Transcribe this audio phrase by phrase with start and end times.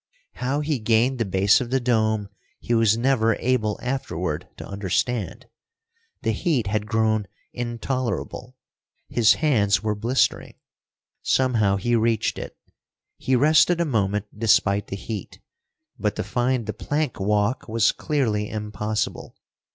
[0.33, 2.27] How he gained the base of the dome
[2.59, 5.45] he was never able afterward to understand.
[6.23, 8.55] The heat had grown intolerable;
[9.09, 10.55] his hands were blistering.
[11.21, 12.57] Somehow he reached it.
[13.19, 15.39] He rested a moment despite the heat.
[15.99, 19.35] But to find the plank walk was clearly impossible.